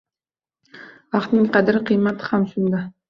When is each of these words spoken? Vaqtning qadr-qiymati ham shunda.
Vaqtning 1.17 1.45
qadr-qiymati 1.59 2.31
ham 2.31 2.49
shunda. 2.55 2.83